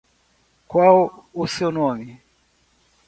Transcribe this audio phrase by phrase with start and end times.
[0.71, 0.97] Qual
[1.41, 2.07] o seu nome?